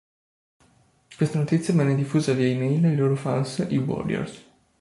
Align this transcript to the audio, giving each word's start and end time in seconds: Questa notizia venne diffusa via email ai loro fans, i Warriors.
Questa 1.15 1.37
notizia 1.37 1.75
venne 1.75 1.93
diffusa 1.93 2.33
via 2.33 2.47
email 2.47 2.85
ai 2.85 2.95
loro 2.95 3.15
fans, 3.15 3.63
i 3.69 3.77
Warriors. 3.77 4.43